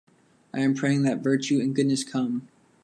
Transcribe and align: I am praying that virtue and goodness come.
I 0.51 0.61
am 0.61 0.73
praying 0.73 1.03
that 1.03 1.19
virtue 1.21 1.59
and 1.59 1.75
goodness 1.75 2.03
come. 2.03 2.47